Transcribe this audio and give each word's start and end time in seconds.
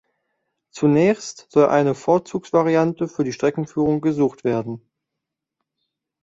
Zunächst 0.71 1.45
soll 1.51 1.67
eine 1.67 1.93
Vorzugsvariante 1.93 3.07
für 3.07 3.23
die 3.23 3.33
Streckenführung 3.33 4.01
gesucht 4.01 4.43
werden. 4.43 4.81